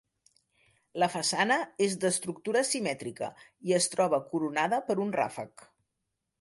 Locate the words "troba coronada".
3.95-4.83